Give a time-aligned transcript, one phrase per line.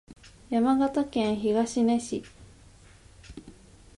[0.49, 2.23] 山形県東根市